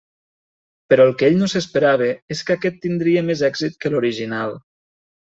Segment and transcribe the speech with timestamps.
[0.93, 2.07] Però el que ell no s’esperava
[2.37, 4.57] és que aquest tindria més èxit que l'original.